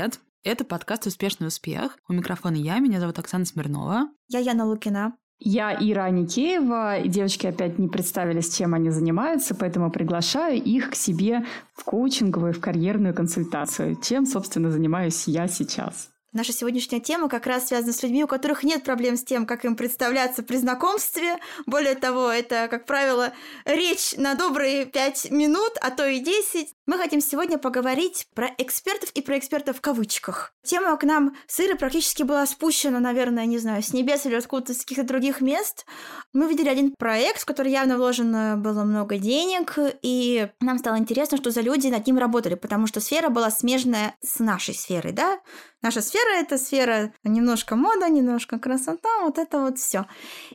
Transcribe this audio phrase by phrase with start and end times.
[0.00, 0.20] привет!
[0.44, 1.98] Это подкаст «Успешный успех».
[2.08, 4.08] У микрофона я, меня зовут Оксана Смирнова.
[4.28, 5.14] Я Яна Лукина.
[5.38, 11.44] Я Ира Аникеева, девочки опять не представились, чем они занимаются, поэтому приглашаю их к себе
[11.74, 16.08] в коучинговую, в карьерную консультацию, чем, собственно, занимаюсь я сейчас.
[16.32, 19.64] Наша сегодняшняя тема как раз связана с людьми, у которых нет проблем с тем, как
[19.64, 21.38] им представляться при знакомстве.
[21.66, 23.32] Более того, это, как правило,
[23.64, 26.72] речь на добрые пять минут, а то и десять.
[26.90, 30.52] Мы хотим сегодня поговорить про экспертов и про экспертов в кавычках.
[30.64, 34.74] Тема к нам с Ирой практически была спущена, наверное, не знаю, с небес или откуда-то
[34.74, 35.86] с каких-то других мест.
[36.32, 41.38] Мы видели один проект, в который явно вложено было много денег, и нам стало интересно,
[41.38, 45.38] что за люди над ним работали, потому что сфера была смежная с нашей сферой, да?
[45.82, 50.06] Наша сфера это сфера немножко мода, немножко красота, вот это вот все.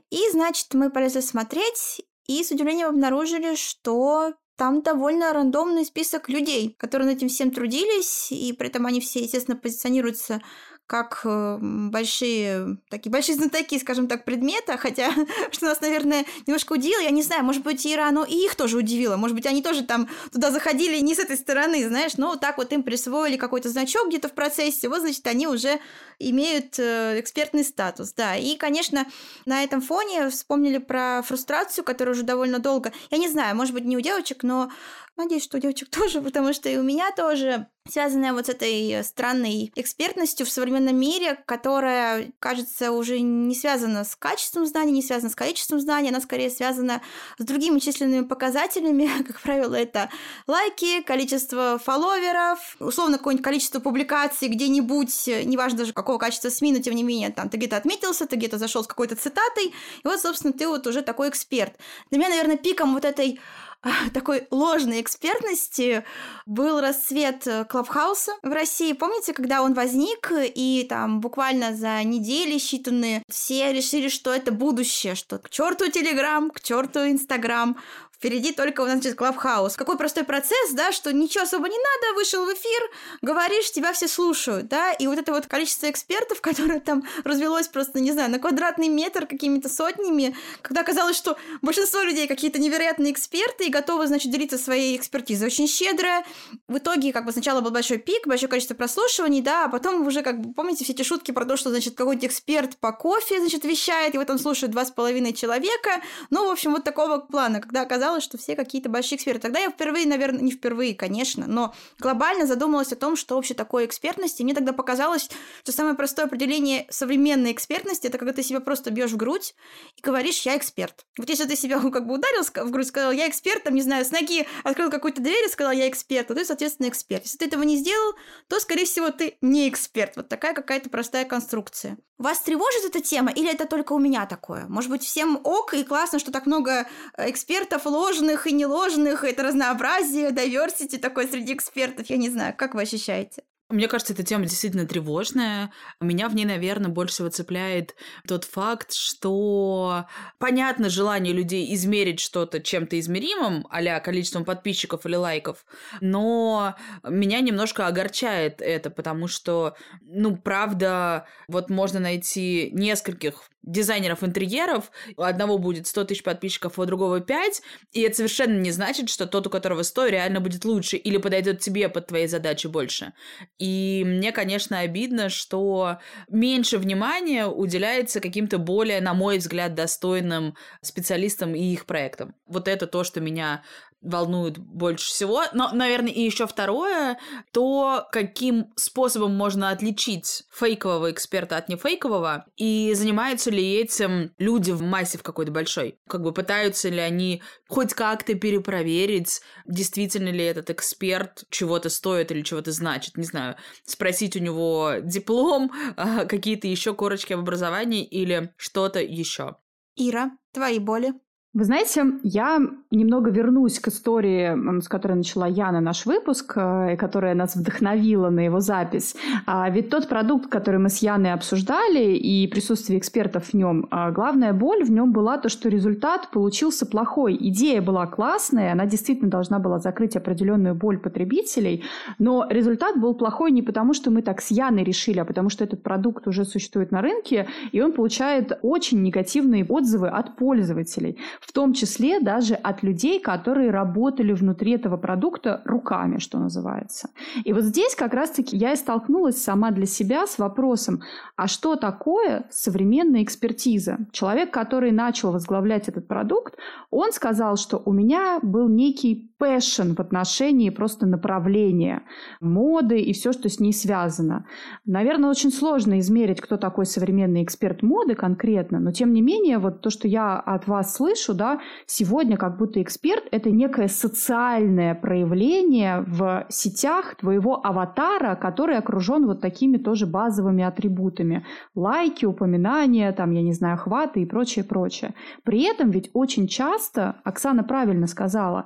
[0.10, 6.76] И, значит, мы полезли смотреть, и с удивлением обнаружили, что там довольно рандомный список людей,
[6.78, 10.42] которые над этим всем трудились, и при этом они все, естественно, позиционируются
[10.88, 15.12] как э, большие, такие большие знатоки, скажем так, предмета, хотя,
[15.52, 18.78] что нас, наверное, немножко удивило, я не знаю, может быть, Ира, оно и их тоже
[18.78, 22.40] удивило, может быть, они тоже там туда заходили не с этой стороны, знаешь, но вот
[22.40, 25.80] так вот им присвоили какой-то значок где-то в процессе, вот, значит, они уже
[26.20, 29.08] имеют э, экспертный статус, да, и, конечно,
[29.46, 33.86] на этом фоне вспомнили про фрустрацию, которая уже довольно долго, я не знаю, может быть,
[33.86, 34.70] не у девочек, но
[35.18, 39.04] надеюсь, что у девочек тоже, потому что и у меня тоже связанная вот с этой
[39.04, 45.30] странной экспертностью в современном мире, которая, кажется, уже не связана с качеством знаний, не связана
[45.30, 47.04] с количеством знаний, она скорее связана
[47.38, 49.10] с другими численными показателями.
[49.28, 50.10] Как правило, это
[50.48, 56.96] лайки, количество фолловеров, условно какое-нибудь количество публикаций где-нибудь, неважно даже какого качества СМИ, но тем
[56.96, 59.74] не менее, там ты где-то отметился, ты где-то зашел с какой-то цитатой, и
[60.08, 61.76] вот, собственно, ты вот уже такой эксперт.
[62.10, 63.40] Для меня, наверное, пиком вот этой
[64.14, 66.04] такой ложной экспертности
[66.46, 68.94] был расцвет э, Клабхауса в России.
[68.94, 75.16] Помните, когда он возник, и там буквально за недели считанные все решили, что это будущее,
[75.16, 77.78] что к черту Телеграм, к черту Инстаграм,
[78.26, 79.76] Впереди только у нас сейчас Клабхаус.
[79.76, 82.82] Какой простой процесс, да, что ничего особо не надо, вышел в эфир,
[83.22, 88.00] говоришь, тебя все слушают, да, и вот это вот количество экспертов, которое там развелось просто,
[88.00, 93.68] не знаю, на квадратный метр какими-то сотнями, когда казалось, что большинство людей какие-то невероятные эксперты
[93.68, 96.26] и готовы, значит, делиться своей экспертизой очень щедро.
[96.68, 100.24] В итоге, как бы, сначала был большой пик, большое количество прослушиваний, да, а потом уже,
[100.24, 103.66] как бы, помните все эти шутки про то, что, значит, какой-то эксперт по кофе, значит,
[103.66, 107.82] вещает, его там слушают два с половиной человека, ну, в общем, вот такого плана, когда
[107.82, 109.42] оказалось, казалось, что все какие-то большие эксперты.
[109.42, 113.86] Тогда я впервые, наверное, не впервые, конечно, но глобально задумалась о том, что вообще такое
[113.86, 114.40] экспертность.
[114.40, 115.30] И мне тогда показалось,
[115.64, 119.56] что самое простое определение современной экспертности это когда ты себя просто бьешь в грудь
[119.98, 121.06] и говоришь, я эксперт.
[121.18, 124.06] Вот если ты себя как бы ударил в грудь, сказал, я эксперт, там, не знаю,
[124.06, 127.24] с ноги открыл какую-то дверь и сказал, я эксперт, то ты, соответственно, эксперт.
[127.24, 128.14] Если ты этого не сделал,
[128.48, 130.16] то, скорее всего, ты не эксперт.
[130.16, 131.98] Вот такая какая-то простая конструкция.
[132.18, 134.68] Вас тревожит эта тема или это только у меня такое?
[134.68, 136.88] Может быть, всем ок и классно, что так много
[137.18, 142.76] э, экспертов ложных и неложных, это разнообразие, diversity такое среди экспертов, я не знаю, как
[142.76, 143.44] вы ощущаете?
[143.70, 145.72] Мне кажется, эта тема действительно тревожная.
[146.00, 147.96] Меня в ней, наверное, больше всего цепляет
[148.28, 150.06] тот факт, что
[150.38, 155.66] понятно желание людей измерить что-то чем-то измеримым, а количеством подписчиков или лайков,
[156.00, 164.92] но меня немножко огорчает это, потому что, ну, правда, вот можно найти нескольких дизайнеров интерьеров,
[165.18, 167.62] у одного будет 100 тысяч подписчиков, у другого 5,
[167.92, 171.60] и это совершенно не значит, что тот, у которого 100, реально будет лучше или подойдет
[171.60, 173.14] тебе под твои задачи больше.
[173.58, 176.00] И мне, конечно, обидно, что
[176.30, 182.36] меньше внимания уделяется каким-то более, на мой взгляд, достойным специалистам и их проектам.
[182.46, 183.64] Вот это то, что меня
[184.06, 185.44] волнует больше всего.
[185.54, 187.18] Но, наверное, и еще второе,
[187.52, 194.82] то, каким способом можно отличить фейкового эксперта от нефейкового, и занимаются ли этим люди в
[194.82, 196.00] массе в какой-то большой.
[196.08, 202.42] Как бы пытаются ли они хоть как-то перепроверить, действительно ли этот эксперт чего-то стоит или
[202.42, 203.18] чего-то значит.
[203.18, 209.58] Не знаю, спросить у него диплом, а, какие-то еще корочки об образовании или что-то еще.
[209.96, 211.14] Ира, твои боли?
[211.56, 212.60] Вы знаете, я
[212.92, 218.30] немного вернусь к истории, с которой начала Яна наш выпуск, э, и которая нас вдохновила
[218.30, 219.16] на его запись.
[219.46, 224.12] А ведь тот продукт, который мы с Яной обсуждали, и присутствие экспертов в нем, а
[224.12, 227.38] главная боль в нем была то, что результат получился плохой.
[227.40, 231.86] Идея была классная, она действительно должна была закрыть определенную боль потребителей,
[232.20, 235.64] но результат был плохой не потому, что мы так с Яной решили, а потому что
[235.64, 241.18] этот продукт уже существует на рынке, и он получает очень негативные отзывы от пользователей.
[241.46, 247.10] В том числе даже от людей, которые работали внутри этого продукта руками, что называется.
[247.44, 251.02] И вот здесь как раз-таки я и столкнулась сама для себя с вопросом,
[251.36, 254.00] а что такое современная экспертиза?
[254.12, 256.56] Человек, который начал возглавлять этот продукт,
[256.90, 262.04] он сказал, что у меня был некий passion в отношении просто направления
[262.40, 264.46] моды и все, что с ней связано.
[264.86, 269.82] Наверное, очень сложно измерить, кто такой современный эксперт моды конкретно, но тем не менее, вот
[269.82, 276.04] то, что я от вас слышу, да, сегодня как будто эксперт– это некое социальное проявление
[276.08, 281.46] в сетях твоего аватара, который окружен вот такими тоже базовыми атрибутами.
[281.76, 285.14] Лайки, упоминания, там, я не знаю, охваты и прочее, прочее.
[285.44, 288.66] При этом ведь очень часто, Оксана правильно сказала,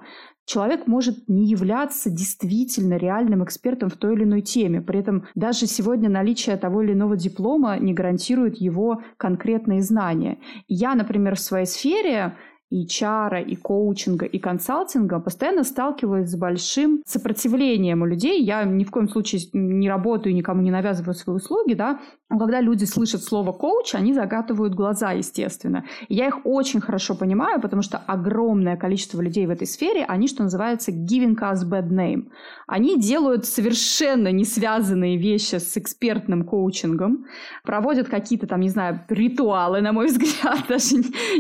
[0.49, 4.81] человек может не являться действительно реальным экспертом в той или иной теме.
[4.81, 10.39] При этом даже сегодня наличие того или иного диплома не гарантирует его конкретные знания.
[10.67, 12.35] Я, например, в своей сфере
[12.69, 18.43] и чара, и коучинга, и консалтинга постоянно сталкиваюсь с большим сопротивлением у людей.
[18.43, 21.99] Я ни в коем случае не работаю, никому не навязываю свои услуги, да,
[22.29, 25.85] но когда люди слышат слово коуч, они загатывают глаза, естественно.
[26.09, 30.27] И я их очень хорошо понимаю, потому что огромное количество людей в этой сфере, они,
[30.27, 32.29] что называется, giving us bad name.
[32.67, 37.25] Они делают совершенно не связанные вещи с экспертным коучингом,
[37.63, 40.97] проводят какие-то там, не знаю, ритуалы, на мой взгляд, даже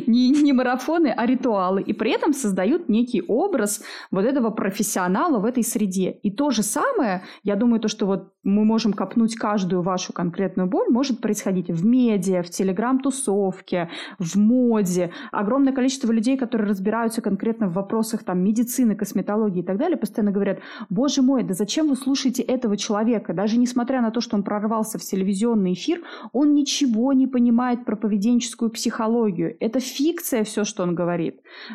[0.07, 5.43] не, не марафоны, а ритуалы, и при этом создают некий образ вот этого профессионала в
[5.43, 6.11] этой среде.
[6.23, 10.69] И то же самое, я думаю, то, что вот мы можем копнуть каждую вашу конкретную
[10.69, 15.11] боль, может происходить в медиа, в телеграм-тусовке, в моде.
[15.33, 20.31] Огромное количество людей, которые разбираются конкретно в вопросах там, медицины, косметологии и так далее, постоянно
[20.31, 23.33] говорят, боже мой, да зачем вы слушаете этого человека?
[23.33, 26.01] Даже несмотря на то, что он прорвался в телевизионный эфир,
[26.31, 29.57] он ничего не понимает про поведенческую психологию.
[29.59, 31.08] Это фикция все, что он говорит.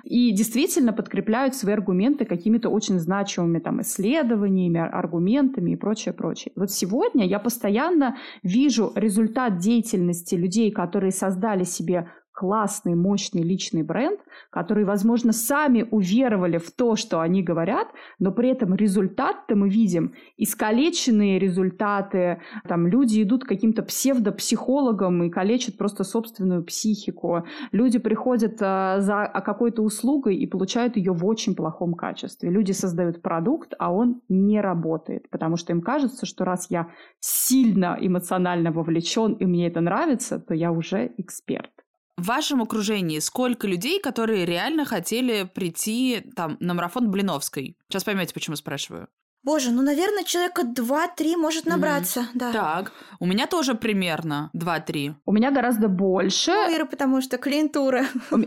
[0.04, 6.52] И действительно подкрепляют свои аргументы какими-то очень значимыми там, исследованиями, аргументами и прочее, прочее.
[6.56, 14.20] Вот сегодня я постоянно вижу результат деятельности людей, которые создали себе классный, мощный личный бренд,
[14.50, 17.88] которые, возможно, сами уверовали в то, что они говорят,
[18.18, 20.14] но при этом результат-то мы видим.
[20.36, 28.56] Искалеченные результаты, там люди идут к каким-то псевдопсихологам и калечат просто собственную психику, люди приходят
[28.60, 33.92] а, за какой-то услугой и получают ее в очень плохом качестве, люди создают продукт, а
[33.92, 36.88] он не работает, потому что им кажется, что раз я
[37.20, 41.83] сильно эмоционально вовлечен и мне это нравится, то я уже эксперт.
[42.16, 47.76] В вашем окружении сколько людей, которые реально хотели прийти там на марафон Блиновской?
[47.88, 49.08] Сейчас поймете, почему спрашиваю.
[49.44, 52.26] Боже, ну, наверное, человека два-три может набраться, mm.
[52.34, 52.52] да.
[52.52, 55.14] Так, у меня тоже примерно два-три.
[55.26, 56.50] У меня гораздо больше.
[56.50, 58.06] Ну, Ира, потому что клиентура.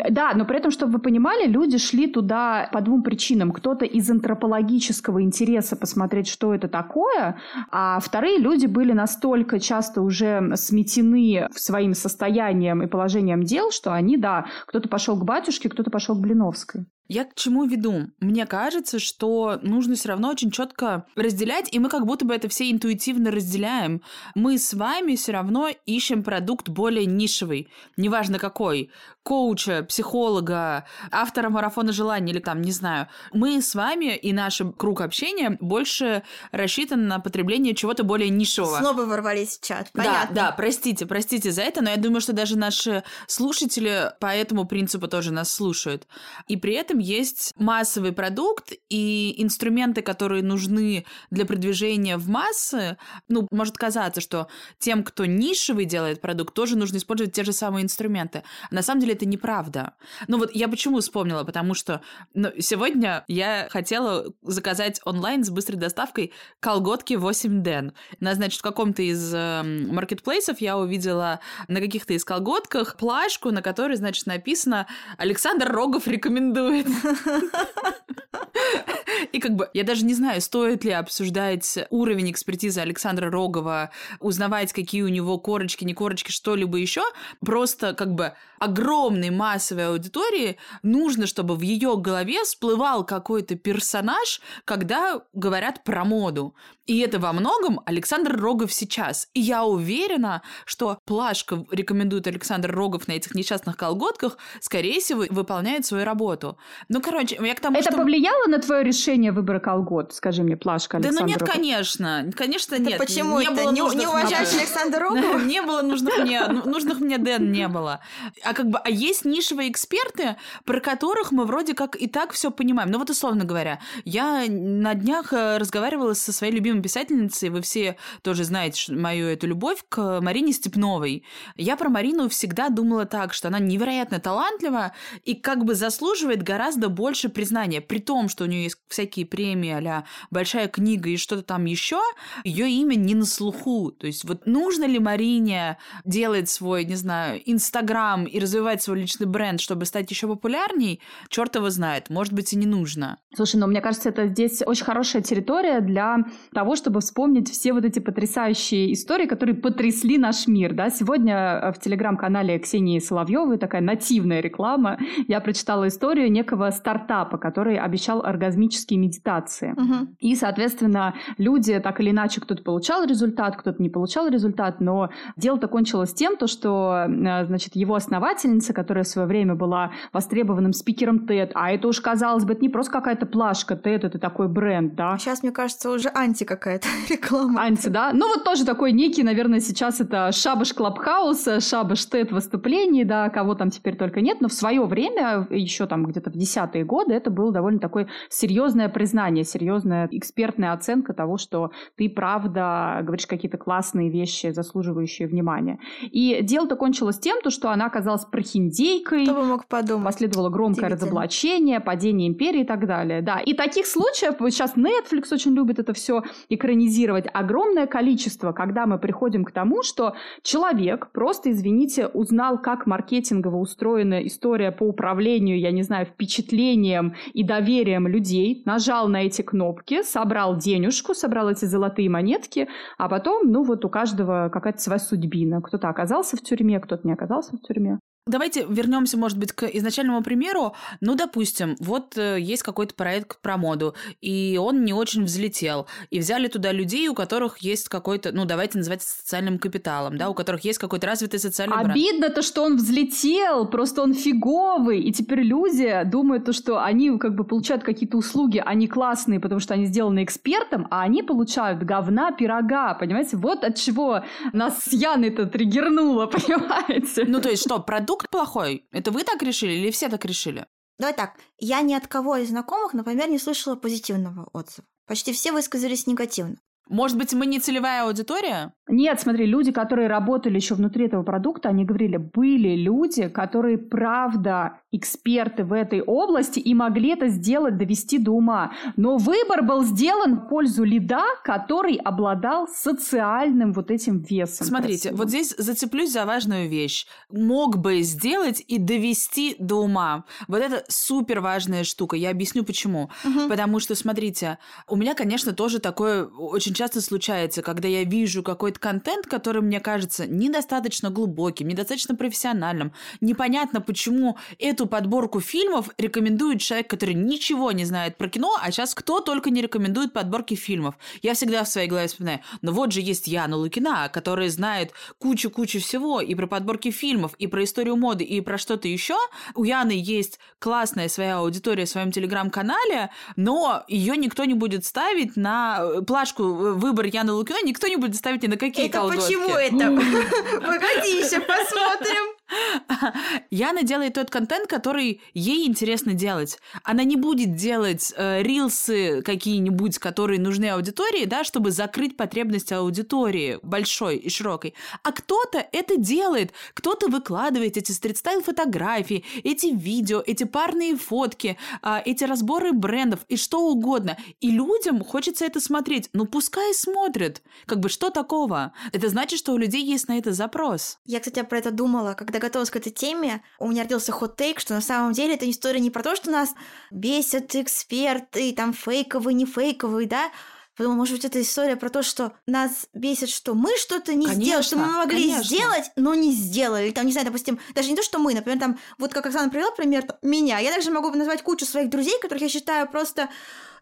[0.09, 3.51] Да, но при этом, чтобы вы понимали, люди шли туда по двум причинам.
[3.51, 7.39] Кто-то из антропологического интереса посмотреть, что это такое,
[7.71, 14.17] а вторые люди были настолько часто уже сметены своим состоянием и положением дел, что они,
[14.17, 16.85] да, кто-то пошел к батюшке, кто-то пошел к Блиновской.
[17.07, 18.07] Я к чему веду?
[18.19, 22.49] Мне кажется, что нужно все равно очень четко разделять, и мы как будто бы это
[22.49, 24.01] все интуитивно разделяем.
[24.35, 28.91] Мы с вами все равно ищем продукт более нишевый, неважно какой,
[29.23, 33.07] коуча, психолога, автора марафона желаний или там, не знаю.
[33.33, 38.77] Мы с вами и наш круг общения больше рассчитан на потребление чего-то более нишевого.
[38.77, 40.35] Снова ворвались в чат, понятно.
[40.35, 44.65] Да, да, простите, простите за это, но я думаю, что даже наши слушатели по этому
[44.65, 46.07] принципу тоже нас слушают.
[46.47, 52.97] И при этом этом есть массовый продукт и инструменты, которые нужны для продвижения в массы.
[53.27, 54.47] Ну, может казаться, что
[54.79, 58.43] тем, кто нишевый делает продукт, тоже нужно использовать те же самые инструменты.
[58.71, 59.93] На самом деле это неправда.
[60.27, 61.43] Ну вот я почему вспомнила?
[61.43, 62.01] Потому что
[62.33, 67.93] ну, сегодня я хотела заказать онлайн с быстрой доставкой колготки 8 ден.
[68.19, 73.61] На, значит, в каком-то из э, маркетплейсов я увидела на каких-то из колготках плашку, на
[73.61, 74.87] которой, значит, написано
[75.17, 76.86] «Александр Рогов рекомендует».
[79.31, 84.73] И как бы я даже не знаю, стоит ли обсуждать уровень экспертизы Александра Рогова, узнавать,
[84.73, 87.01] какие у него корочки, не корочки, что-либо еще.
[87.45, 95.21] Просто как бы огромной массовой аудитории нужно, чтобы в ее голове всплывал какой-то персонаж, когда
[95.33, 96.55] говорят про моду.
[96.85, 99.27] И это во многом Александр Рогов сейчас.
[99.33, 105.85] И я уверена, что плашка рекомендует Александр Рогов на этих несчастных колготках, скорее всего, выполняет
[105.85, 106.57] свою работу.
[106.89, 107.97] Ну, короче, я к тому, Это что...
[107.97, 110.13] повлияло на твое решение выбора колгот?
[110.13, 111.51] Скажи мне, Плашка Да ну нет, Александрова.
[111.51, 112.31] конечно.
[112.35, 112.97] Конечно, Да нет.
[112.97, 113.55] почему не это?
[113.55, 115.39] было Не, не уважаешь Александра Рогова?
[115.47, 118.01] Не было нужных мне, ну, нужных мне Дэн не было.
[118.43, 122.51] А как бы, а есть нишевые эксперты, про которых мы вроде как и так все
[122.51, 122.91] понимаем.
[122.91, 127.97] Ну вот условно говоря, я на днях э, разговаривала со своей любимой писательницей, вы все
[128.21, 131.23] тоже знаете мою эту любовь к Марине Степновой.
[131.55, 134.93] Я про Марину всегда думала так, что она невероятно талантлива
[135.23, 137.81] и как бы заслуживает гораздо больше признания.
[137.81, 141.99] При том, что у нее есть всякие премии а большая книга и что-то там еще,
[142.43, 143.91] ее имя не на слуху.
[143.91, 149.27] То есть вот нужно ли Марине делать свой, не знаю, Инстаграм и развивать свой личный
[149.27, 152.09] бренд, чтобы стать еще популярней, черт его знает.
[152.09, 153.17] Может быть, и не нужно.
[153.35, 156.17] Слушай, ну мне кажется, это здесь очень хорошая территория для
[156.53, 160.73] того, чтобы вспомнить все вот эти потрясающие истории, которые потрясли наш мир.
[160.73, 160.89] Да?
[160.89, 164.99] Сегодня э, в телеграм-канале Ксении Соловьевой такая нативная реклама.
[165.27, 169.73] Я прочитала историю некого стартапа, который обещал оргазмические медитации.
[169.75, 170.15] Мгм.
[170.19, 175.67] И, соответственно, люди так или иначе, кто-то получал результат, кто-то не получал результат, но дело-то
[175.67, 181.25] кончилось тем, то, что, э, значит, его основательница, которая в свое время была востребованным спикером
[181.27, 184.95] TED, а это уж, казалось бы, это не просто какая-то плашка, TED это такой бренд,
[184.95, 187.61] да, Сейчас, мне кажется, уже анти какая-то реклама.
[187.63, 188.11] Анти, да?
[188.13, 193.55] Ну вот тоже такой некий, наверное, сейчас это шабаш Клабхауса, шабаш TED выступлений, да, кого
[193.55, 197.29] там теперь только нет, но в свое время, еще там где-то в десятые годы, это
[197.29, 204.09] было довольно такое серьезное признание, серьезная экспертная оценка того, что ты правда говоришь какие-то классные
[204.09, 205.79] вещи, заслуживающие внимания.
[206.01, 210.05] И дело-то кончилось тем, то, что она оказалась прохиндейкой, Кто бы мог подумать?
[210.05, 213.21] Последовало громкое разоблачение, падение империи и так далее.
[213.21, 218.85] Да, и таких случаев, вот сейчас Netflix очень любит это все экранизировать, огромное количество, когда
[218.85, 225.59] мы приходим к тому, что человек просто, извините, узнал, как маркетингово устроена история по управлению,
[225.59, 231.65] я не знаю, впечатлением и доверием людей, нажал на эти кнопки, собрал денежку, собрал эти
[231.65, 232.67] золотые монетки,
[232.97, 235.61] а потом, ну вот у каждого какая-то своя судьбина.
[235.61, 237.99] Кто-то оказался в тюрьме, кто-то не оказался в тюрьме.
[238.27, 240.73] Давайте вернемся, может быть, к изначальному примеру.
[241.01, 245.87] Ну, допустим, вот э, есть какой-то проект про моду, и он не очень взлетел.
[246.09, 250.29] И взяли туда людей, у которых есть какой-то, ну, давайте называть это социальным капиталом, да,
[250.29, 251.91] у которых есть какой-то развитый социальный бренд.
[251.91, 257.35] Обидно-то, что он взлетел, просто он фиговый, и теперь люди думают, то, что они как
[257.35, 262.31] бы получают какие-то услуги, они классные, потому что они сделаны экспертом, а они получают говна
[262.31, 263.37] пирога, понимаете?
[263.37, 267.25] Вот от чего нас с Яной-то триггернуло, понимаете?
[267.27, 268.87] Ну, то есть что, продукт плохой?
[268.91, 270.65] Это вы так решили или все так решили?
[270.97, 274.87] Давай так, я ни от кого из знакомых, например, не слышала позитивного отзыва.
[275.05, 276.57] Почти все высказались негативно.
[276.89, 278.73] Может быть, мы не целевая аудитория?
[278.89, 284.79] Нет, смотри, люди, которые работали еще внутри этого продукта, они говорили, были люди, которые правда
[284.91, 288.71] эксперты в этой области и могли это сделать, довести до ума.
[288.95, 294.65] Но выбор был сделан в пользу лида, который обладал социальным вот этим весом.
[294.65, 295.17] Смотрите, красивым.
[295.17, 297.07] вот здесь зацеплюсь за важную вещь.
[297.29, 300.23] Мог бы сделать и довести до ума.
[300.47, 302.15] Вот это супер важная штука.
[302.15, 303.09] Я объясню почему.
[303.25, 303.49] Мгм.
[303.49, 308.79] Потому что, смотрите, у меня, конечно, тоже такое очень часто случается, когда я вижу какой-то
[308.79, 312.93] контент, который мне кажется недостаточно глубоким, недостаточно профессиональным.
[313.19, 318.93] Непонятно, почему эту подборку фильмов рекомендует человек, который ничего не знает про кино, а сейчас
[318.93, 320.95] кто только не рекомендует подборки фильмов.
[321.21, 325.79] Я всегда в своей голове вспоминаю, ну вот же есть Яна Лукина, которая знает кучу-кучу
[325.79, 329.17] всего и про подборки фильмов, и про историю моды, и про что-то еще.
[329.55, 335.35] У Яны есть классная своя аудитория в своем телеграм-канале, но ее никто не будет ставить
[335.35, 338.99] на э, плашку э, выбор Яны Лукиной, никто не будет ставить ни на какие Это
[338.99, 339.21] колготки.
[339.21, 339.77] почему это?
[340.61, 342.36] Погоди, еще посмотрим.
[343.51, 346.59] Яна делает тот контент, который ей интересно делать.
[346.83, 353.59] Она не будет делать э, рилсы какие-нибудь, которые нужны аудитории, да, чтобы закрыть потребность аудитории
[353.63, 354.73] большой и широкой.
[355.03, 356.53] А кто-то это делает.
[356.73, 363.37] Кто-то выкладывает эти стрит-стайл фотографии, эти видео, эти парные фотки, а, эти разборы брендов и
[363.37, 364.17] что угодно.
[364.39, 366.09] И людям хочется это смотреть.
[366.13, 367.41] Ну, пускай смотрят.
[367.65, 368.73] Как бы что такого?
[368.91, 370.99] Это значит, что у людей есть на это запрос.
[371.05, 373.43] Я, кстати, про это думала, когда готовилась к этой теме.
[373.59, 376.53] У меня родился хот-тейк, что на самом деле эта история не про то, что нас
[376.91, 380.31] бесят эксперты, там фейковые, не фейковые, да,
[380.77, 384.43] Подумала, может быть, это история про то, что нас бесит, что мы что-то не Конечно,
[384.43, 385.43] сделали, что мы могли конечно.
[385.43, 386.91] сделать, но не сделали.
[386.91, 389.71] Там, не знаю, допустим, даже не то, что мы, например, там, вот как Оксана привела
[389.71, 393.29] пример там, меня, я также могу назвать кучу своих друзей, которых я считаю просто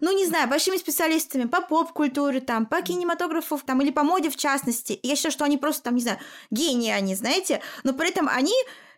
[0.02, 4.36] ну, не знаю, большими специалистами по поп-культуре, там, по кинематографу, там, или по моде в
[4.36, 4.94] частности.
[4.94, 6.20] И я считаю, что они просто, там, не знаю,
[6.52, 8.54] гении они, знаете, но при этом они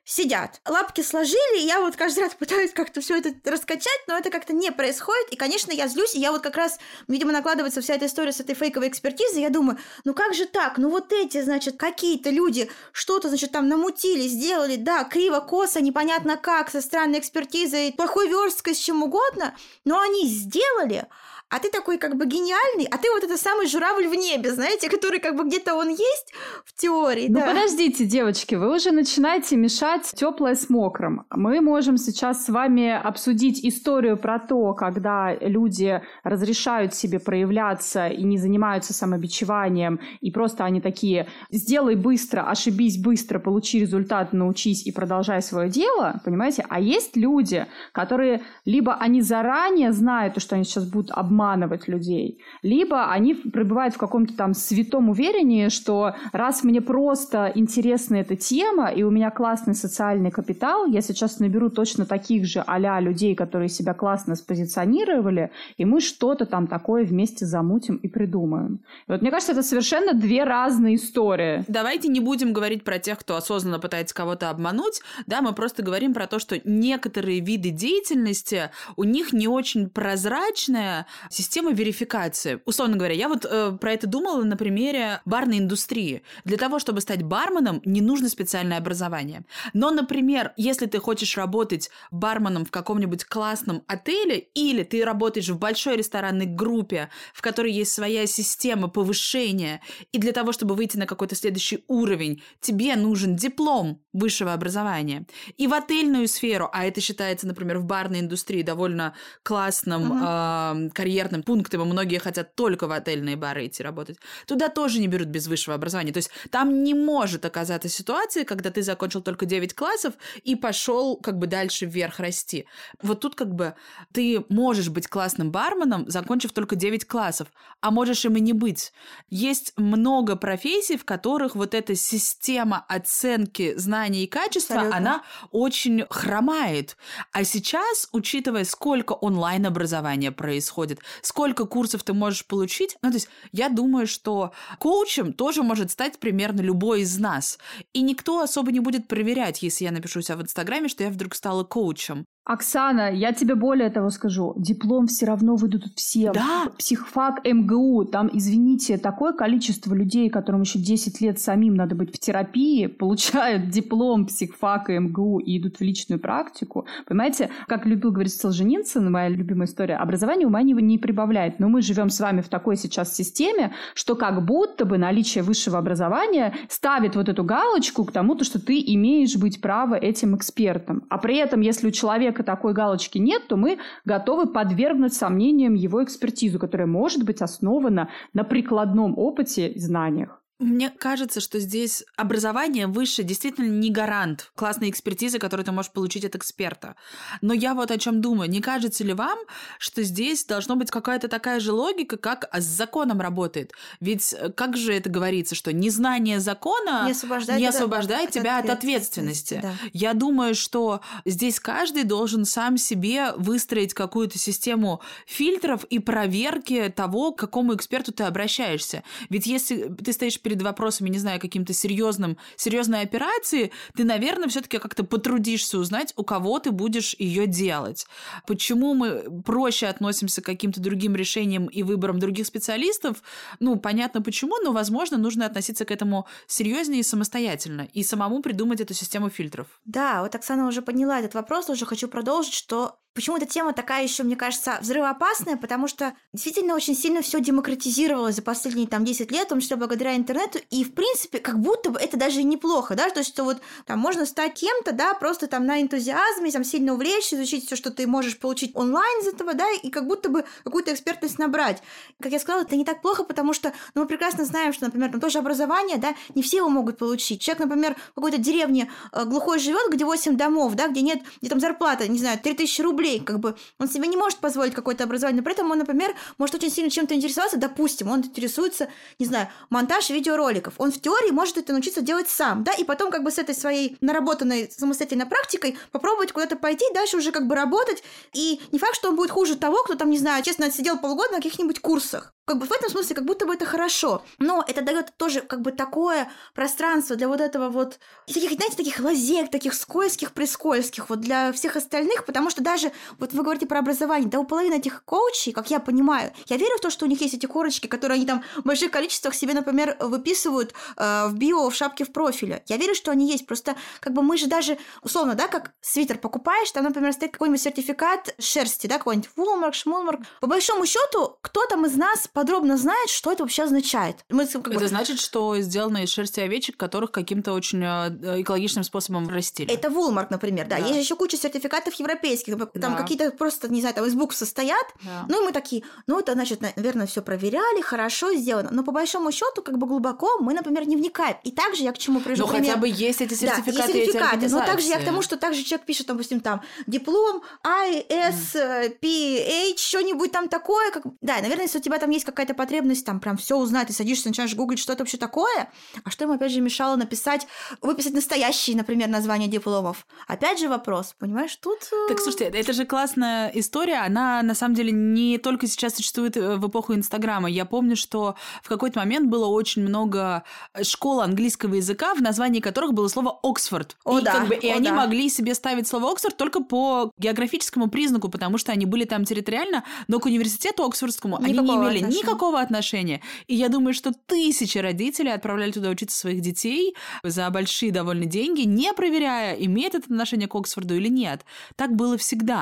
[0.08, 4.30] сидят, лапки сложили, и я вот каждый раз пытаюсь как-то все это раскачать, но это
[4.30, 7.96] как-то не происходит, и, конечно, я злюсь, и я вот как раз, видимо, накладывается вся
[7.96, 11.42] эта история с этой фейковой экспертизой, я думаю, ну как же так, ну вот эти,
[11.42, 17.20] значит, какие-то люди что-то, значит, там намутили, сделали, да, криво, косо, непонятно как, со странной
[17.20, 21.06] экспертизой, плохой версткой, с чем угодно, но они сделали,
[21.50, 24.90] а ты такой как бы гениальный, а ты вот это самый журавль в небе, знаете,
[24.90, 26.34] который как бы где-то он есть
[26.66, 27.28] в теории.
[27.30, 27.48] Ну да.
[27.48, 31.26] подождите, девочки, вы уже начинаете мешать теплое с мокрым.
[31.32, 38.24] Мы можем сейчас с вами обсудить историю про то, когда люди разрешают себе проявляться и
[38.24, 44.92] не занимаются самобичеванием, и просто они такие, сделай быстро, ошибись быстро, получи результат, научись и
[44.92, 46.66] продолжай свое дело, понимаете?
[46.68, 52.40] А есть люди, которые либо они заранее знают, что они сейчас будут обманывать, обманывать людей,
[52.64, 58.88] либо они пребывают в каком-то там святом уверении, что раз мне просто интересна эта тема,
[58.88, 63.70] и у меня классный социальный капитал, я сейчас наберу точно таких же а людей, которые
[63.70, 68.80] себя классно спозиционировали, и мы что-то там такое вместе замутим и придумаем.
[69.08, 71.64] И вот мне кажется, это совершенно две разные истории.
[71.68, 76.14] Давайте не будем говорить про тех, кто осознанно пытается кого-то обмануть, да, мы просто говорим
[76.14, 82.62] про то, что некоторые виды деятельности у них не очень прозрачная, Система верификации.
[82.66, 86.24] Условно говоря, я вот э, про это думала на примере барной индустрии.
[86.46, 89.46] Для того, чтобы стать барменом, не нужно специальное образование.
[89.74, 95.60] Но, например, если ты хочешь работать барменом в каком-нибудь классном отеле, или ты работаешь в
[95.60, 99.82] большой ресторанной группе, в которой есть своя система повышения,
[100.12, 105.26] и для того, чтобы выйти на какой-то следующий уровень, тебе нужен диплом высшего образования.
[105.58, 110.88] И в отельную сферу, а это считается, например, в барной индустрии довольно классным uh-huh.
[110.88, 115.08] э, карьерным пунктом, и многие хотят только в отельные бары идти работать, туда тоже не
[115.08, 116.12] берут без высшего образования.
[116.12, 121.18] То есть там не может оказаться ситуация, когда ты закончил только 9 классов и пошел
[121.18, 122.66] как бы дальше вверх расти.
[123.02, 123.74] Вот тут как бы
[124.14, 127.48] ты можешь быть классным барменом, закончив только 9 классов,
[127.82, 128.94] а можешь им и не быть.
[129.30, 134.98] Есть много профессий, в которых вот эта система оценки знаний и качества, Абсолютно.
[134.98, 136.98] она очень хромает.
[137.32, 142.98] А сейчас, учитывая, сколько онлайн-образования происходит, сколько курсов ты можешь получить.
[143.02, 147.60] Ну, то есть я думаю, что коучем тоже может стать примерно любой из нас.
[147.94, 151.36] И никто особо не будет проверять, если я напишу себя в Инстаграме, что я вдруг
[151.36, 152.26] стала коучем.
[152.48, 156.32] Оксана, я тебе более того скажу, диплом все равно выдадут всем.
[156.32, 156.72] Да.
[156.78, 162.20] Психфак МГУ, там, извините, такое количество людей, которым еще 10 лет самим надо быть в
[162.20, 166.86] терапии, получают диплом психфака МГУ и идут в личную практику.
[167.06, 171.60] Понимаете, как любил говорить Солженицын, моя любимая история, образование ума не, не прибавляет.
[171.60, 175.78] Но мы живем с вами в такой сейчас системе, что как будто бы наличие высшего
[175.78, 181.04] образования ставит вот эту галочку к тому, что ты имеешь быть право этим экспертом.
[181.10, 185.74] А при этом, если у человека человека такой галочки нет, то мы готовы подвергнуть сомнениям
[185.74, 190.37] его экспертизу, которая может быть основана на прикладном опыте и знаниях.
[190.60, 196.26] Мне кажется, что здесь образование выше действительно не гарант классной экспертизы, которую ты можешь получить
[196.26, 196.96] от эксперта.
[197.42, 198.50] Но я вот о чем думаю.
[198.50, 199.38] Не кажется ли вам,
[199.78, 203.74] что здесь должно быть какая-то такая же логика, как с законом работает?
[204.00, 208.68] Ведь э, как же это говорится, что незнание закона не освобождает, не освобождает тебя от
[208.68, 209.54] ответственности?
[209.54, 209.84] От ответственности.
[209.84, 209.90] Да.
[209.94, 217.32] Я думаю, что здесь каждый должен сам себе выстроить какую-то систему фильтров и проверки того,
[217.32, 219.04] к какому эксперту ты обращаешься.
[219.30, 224.78] Ведь если ты стоишь перед вопросами, не знаю, каким-то серьезным, серьезной операции, ты, наверное, все-таки
[224.78, 228.08] как-то потрудишься узнать, у кого ты будешь ее делать.
[228.48, 233.22] Почему мы проще относимся к каким-то другим решениям и выборам других специалистов?
[233.60, 238.80] Ну, понятно почему, но, возможно, нужно относиться к этому серьезнее и самостоятельно, и самому придумать
[238.80, 239.68] эту систему фильтров.
[239.84, 244.04] Да, вот Оксана уже подняла этот вопрос, уже хочу продолжить, что Почему эта тема такая
[244.04, 245.58] еще, мне кажется, взрывоопасная?
[245.58, 249.76] Потому что действительно очень сильно все демократизировалось за последние там 10 лет, в том числе
[249.76, 250.60] благодаря интернету.
[250.70, 253.60] И, в принципе, как будто бы это даже и неплохо, да, то есть, что вот
[253.88, 257.90] там можно стать кем-то, да, просто там на энтузиазме, там сильно увлечься, изучить все, что
[257.90, 261.82] ты можешь получить онлайн из этого, да, и как будто бы какую-то экспертность набрать.
[262.22, 265.10] Как я сказала, это не так плохо, потому что ну, мы прекрасно знаем, что, например,
[265.10, 267.42] там тоже образование, да, не все его могут получить.
[267.42, 271.50] Человек, например, в какой-то деревне э, глухой живет, где 8 домов, да, где нет, где
[271.50, 273.56] там зарплата, не знаю, 3000 рублей, рублей, как бы.
[273.80, 276.90] Он себе не может позволить какое-то образование, но при этом он, например, может очень сильно
[276.90, 278.90] чем-то интересоваться, допустим, он интересуется,
[279.20, 283.12] не знаю, монтаж видеороликов, он в теории может это научиться делать сам, да, и потом
[283.12, 287.56] как бы с этой своей наработанной самостоятельной практикой попробовать куда-то пойти, дальше уже как бы
[287.56, 290.98] работать, и не факт, что он будет хуже того, кто там, не знаю, честно, отсидел
[290.98, 292.34] полгода на каких-нибудь курсах.
[292.48, 294.24] Как бы в этом смысле, как будто бы это хорошо.
[294.40, 299.02] Но это дает тоже как бы такое пространство для вот этого вот таких, знаете, таких
[299.02, 302.87] лазек, таких скользких, прискользких вот для всех остальных, потому что даже
[303.20, 306.78] вот вы говорите про образование, да у половины этих коучей, как я понимаю, я верю
[306.78, 309.54] в то, что у них есть эти корочки, которые они там в больших количествах себе,
[309.54, 312.64] например, выписывают э, в био, в шапке в профиле.
[312.68, 313.46] Я верю, что они есть.
[313.46, 317.62] Просто как бы мы же даже, условно, да, как свитер покупаешь, там, например, стоит какой-нибудь
[317.62, 320.24] сертификат шерсти, да, какой-нибудь Woolmark, Schmulmark.
[320.42, 324.18] По большому счету, кто там из нас подробно знает, что это вообще означает.
[324.30, 324.88] Мы, как это бы...
[324.88, 329.72] значит, что сделано из шерсти овечек, которых каким-то очень э, экологичным способом растили.
[329.72, 330.80] Это Woolmark, например, да.
[330.80, 330.86] да.
[330.86, 332.56] Есть еще куча сертификатов европейских.
[332.80, 333.02] Там да.
[333.02, 334.86] какие-то просто, не знаю, там из букв состоят.
[335.04, 335.26] Да.
[335.28, 338.70] Ну, и мы такие, ну, это, значит, наверное, все проверяли, хорошо сделано.
[338.72, 341.38] Но по большому счету, как бы глубоко мы, например, не вникаем.
[341.44, 342.48] И также я к чему Но пример.
[342.48, 343.72] хотя бы есть эти сертификаты.
[343.72, 344.50] Да, есть сертификаты.
[344.50, 349.78] Но также я к тому, что также человек пишет, допустим, там диплом ISPH, mm.
[349.78, 350.92] что-нибудь там такое.
[350.92, 351.04] Как...
[351.22, 354.28] Да, наверное, если у тебя там есть какая-то потребность там прям все узнать, ты садишься,
[354.28, 355.72] начинаешь гуглить, что это вообще такое,
[356.04, 357.48] а что ему, опять же, мешало написать,
[357.82, 360.06] выписать настоящие, например, названия дипломов?
[360.28, 361.80] Опять же вопрос, понимаешь, тут...
[361.92, 366.38] Э, так, слушайте, это же классная история, она, на самом деле, не только сейчас существует
[366.38, 367.50] э, в эпоху Инстаграма.
[367.50, 370.44] Я помню, что в какой-то момент было очень много
[370.82, 373.98] школ английского языка, в названии которых было слово Оксфорд.
[374.04, 374.34] О, и, да.
[374.34, 374.94] Как бы, и О, они да.
[374.94, 379.84] могли себе ставить слово Оксфорд только по географическому признаку, потому что они были там территориально,
[380.08, 382.22] но к университету Оксфордскому никакого они не имели отношения.
[382.22, 383.22] никакого отношения.
[383.48, 388.62] И я думаю, что тысячи родителей отправляли туда учиться своих детей за большие довольно деньги,
[388.62, 391.46] не проверяя, имеет это отношение к Оксфорду или нет.
[391.76, 392.57] Так было всегда.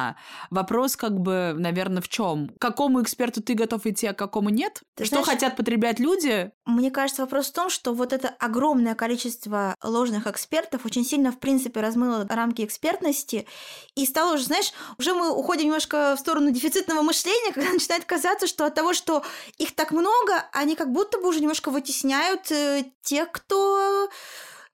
[0.50, 2.50] Вопрос как бы, наверное, в чем?
[2.50, 4.82] К какому эксперту ты готов идти, а к какому нет?
[4.96, 6.52] Ты что знаешь, хотят потреблять люди?
[6.66, 11.40] Мне кажется, вопрос в том, что вот это огромное количество ложных экспертов очень сильно, в
[11.40, 13.48] принципе, размыло рамки экспертности
[13.96, 18.48] и стало уже, знаешь, уже мы уходим немножко в сторону дефицитного мышления, когда начинает казаться,
[18.48, 19.24] что от того, что
[19.58, 24.10] их так много, они как будто бы уже немножко вытесняют э, тех, кто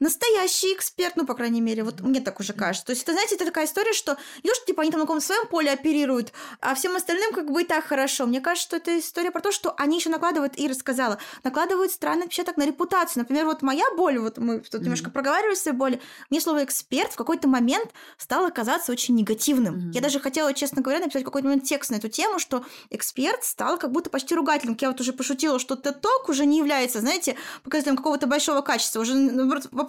[0.01, 2.87] настоящий эксперт, ну, по крайней мере, вот мне так уже кажется.
[2.87, 5.47] То есть, это, знаете, это такая история, что что, типа, они там на каком-то своем
[5.47, 8.25] поле оперируют, а всем остальным как бы и так хорошо.
[8.25, 12.23] Мне кажется, что это история про то, что они еще накладывают, и рассказала, накладывают странный
[12.23, 13.21] отпечаток на репутацию.
[13.21, 14.83] Например, вот моя боль, вот мы тут mm-hmm.
[14.83, 19.75] немножко проговаривали свои боли, мне слово «эксперт» в какой-то момент стало казаться очень негативным.
[19.75, 19.91] Mm-hmm.
[19.93, 23.77] Я даже хотела, честно говоря, написать какой-то момент текст на эту тему, что эксперт стал
[23.77, 24.77] как будто почти ругательным.
[24.79, 29.01] Я вот уже пошутила, что TED-ток уже не является, знаете, показателем какого-то большого качества.
[29.01, 29.13] Уже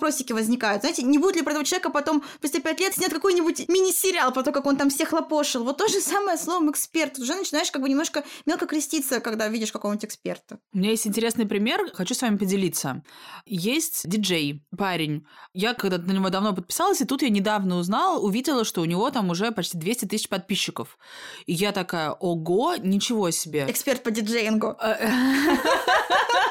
[0.03, 0.83] вопросики возникают.
[0.83, 4.43] Знаете, не будет ли про этого человека потом спустя пять лет снят какой-нибудь мини-сериал про
[4.43, 5.63] то, как он там всех лопошил.
[5.63, 7.19] Вот то же самое словом эксперт.
[7.21, 10.59] Уже начинаешь как бы немножко мелко креститься, когда видишь какого-нибудь эксперта.
[10.73, 13.05] У меня есть интересный пример, хочу с вами поделиться.
[13.47, 15.25] Есть диджей, парень.
[15.53, 19.09] Я когда на него давно подписалась, и тут я недавно узнала, увидела, что у него
[19.13, 20.99] там уже почти 200 тысяч подписчиков.
[21.47, 23.67] И я такая, ого, ничего себе.
[23.69, 24.77] Эксперт по диджеингу.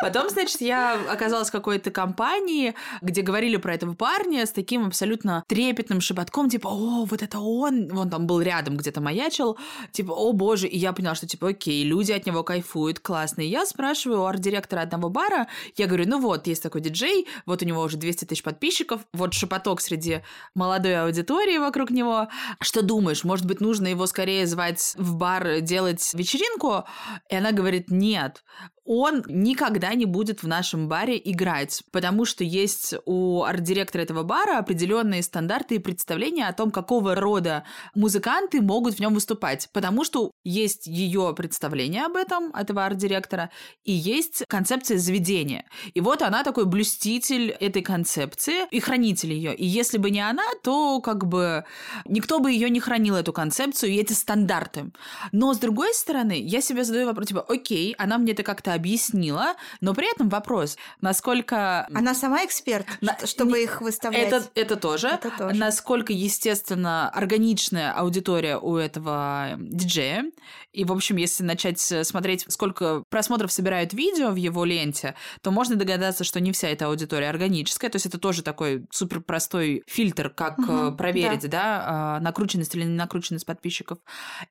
[0.00, 5.44] Потом, значит, я оказалась в какой-то компании, где говорили про этого парня с таким абсолютно
[5.48, 9.58] трепетным шепотком, типа, о, вот это он, он там был рядом, где-то маячил,
[9.92, 13.42] типа, о боже, и я поняла, что, типа, окей, люди от него кайфуют, классно.
[13.42, 17.62] И я спрашиваю у арт-директора одного бара, я говорю, ну вот, есть такой диджей, вот
[17.62, 20.22] у него уже 200 тысяч подписчиков, вот шепоток среди
[20.54, 22.28] молодой аудитории вокруг него.
[22.60, 26.84] Что думаешь, может быть, нужно его скорее звать в бар делать вечеринку?
[27.28, 28.42] И она говорит, нет,
[28.84, 34.58] он никогда не будет в нашем баре играть, потому что есть у арт-директора этого бара
[34.58, 37.64] определенные стандарты и представления о том, какого рода
[37.94, 43.50] музыканты могут в нем выступать, потому что есть ее представление об этом, этого арт-директора,
[43.84, 45.64] и есть концепция заведения.
[45.94, 49.54] И вот она такой блюститель этой концепции и хранитель ее.
[49.54, 51.64] И если бы не она, то как бы
[52.04, 54.90] никто бы ее не хранил, эту концепцию и эти стандарты.
[55.32, 59.54] Но с другой стороны, я себе задаю вопрос, типа, окей, она мне это как-то объяснила,
[59.80, 61.86] но при этом вопрос, насколько...
[61.94, 63.16] Она сама эксперт, на...
[63.24, 63.64] чтобы не...
[63.64, 64.28] их выставлять?
[64.28, 65.08] Это, это, тоже.
[65.08, 65.56] это тоже.
[65.56, 70.24] Насколько, естественно, органичная аудитория у этого диджея.
[70.72, 75.76] И, в общем, если начать смотреть, сколько просмотров собирают видео в его ленте, то можно
[75.76, 77.90] догадаться, что не вся эта аудитория органическая.
[77.90, 82.84] То есть это тоже такой супер простой фильтр, как угу, проверить, да, да накрученность или
[82.84, 83.98] не накрученность подписчиков.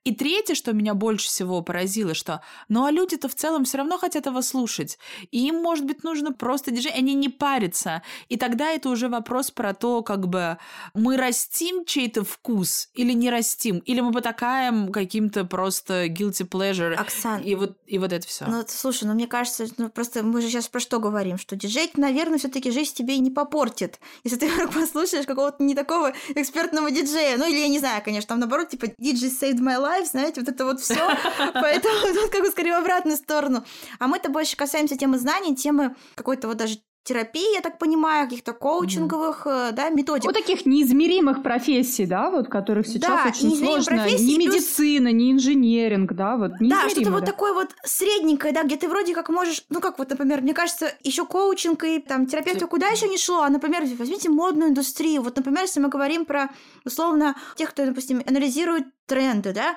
[0.03, 3.97] И третье, что меня больше всего поразило, что ну а люди-то в целом все равно
[3.97, 4.99] хотят хотят этого слушать.
[5.31, 8.01] И им, может быть, нужно просто диджей, они не парятся.
[8.29, 10.57] И тогда это уже вопрос про то, как бы
[10.93, 16.93] мы растим чей-то вкус или не растим, или мы потакаем каким-то просто guilty pleasure.
[16.93, 18.45] Оксан, и вот, и вот это все.
[18.47, 21.89] Ну, слушай, ну мне кажется, ну просто мы же сейчас про что говорим, что диджей,
[21.95, 27.37] наверное, все-таки жизнь тебе не попортит, если ты вдруг послушаешь какого-то не такого экспертного диджея.
[27.37, 30.49] Ну или я не знаю, конечно, там наоборот, типа DJ saved my life, знаете, вот
[30.49, 30.95] это вот все.
[31.53, 33.63] Поэтому тут как бы скорее в обратную сторону.
[34.01, 38.53] А мы-то больше касаемся темы знаний, темы какой-то вот даже терапии, я так понимаю, каких-то
[38.53, 39.71] коучинговых, mm-hmm.
[39.73, 40.25] да, методик.
[40.25, 44.07] Вот таких неизмеримых профессий, да, вот которых сейчас да, очень сложно.
[44.07, 45.21] Не медицина, плюс...
[45.21, 47.11] не инженеринг, да, вот Да, что-то да.
[47.11, 50.55] вот такое вот средненькое, да, где ты вроде как можешь, ну как вот, например, мне
[50.55, 55.21] кажется, еще коучинг и там терапевту куда еще не шло, а, например, возьмите модную индустрию,
[55.21, 56.49] вот, например, если мы говорим про,
[56.85, 59.75] условно, тех, кто, допустим, анализирует тренды, да,